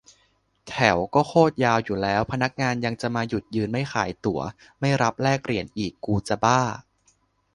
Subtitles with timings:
[0.67, 4.41] แถวก็โคตรยาวอยู่แล้ว พนักงานยังจะมาหยุดยืนไม่ขายตั๋ว-
[4.79, 6.61] ไม่รับแลกเหรียญอีก กูจะบ้า